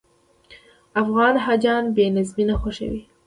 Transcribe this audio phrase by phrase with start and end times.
[1.01, 3.01] افغان حاجیان بې نظمي نه خوښوي.